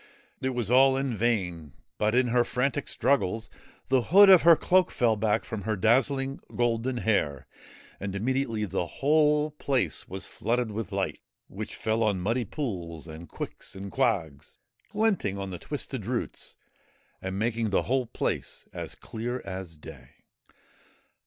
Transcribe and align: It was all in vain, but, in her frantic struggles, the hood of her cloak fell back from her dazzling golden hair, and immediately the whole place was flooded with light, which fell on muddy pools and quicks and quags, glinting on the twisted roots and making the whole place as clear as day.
It 0.41 0.55
was 0.55 0.71
all 0.71 0.97
in 0.97 1.15
vain, 1.15 1.73
but, 1.99 2.15
in 2.15 2.29
her 2.29 2.43
frantic 2.43 2.87
struggles, 2.87 3.51
the 3.89 4.01
hood 4.01 4.31
of 4.31 4.41
her 4.41 4.55
cloak 4.55 4.89
fell 4.89 5.15
back 5.15 5.43
from 5.45 5.61
her 5.61 5.75
dazzling 5.75 6.39
golden 6.55 6.97
hair, 6.97 7.45
and 7.99 8.15
immediately 8.15 8.65
the 8.65 8.87
whole 8.87 9.51
place 9.51 10.07
was 10.07 10.25
flooded 10.25 10.71
with 10.71 10.91
light, 10.91 11.19
which 11.49 11.75
fell 11.75 12.01
on 12.01 12.19
muddy 12.19 12.45
pools 12.45 13.07
and 13.07 13.29
quicks 13.29 13.75
and 13.75 13.91
quags, 13.91 14.57
glinting 14.89 15.37
on 15.37 15.51
the 15.51 15.59
twisted 15.59 16.07
roots 16.07 16.57
and 17.21 17.37
making 17.37 17.69
the 17.69 17.83
whole 17.83 18.07
place 18.07 18.67
as 18.73 18.95
clear 18.95 19.39
as 19.45 19.77
day. 19.77 20.09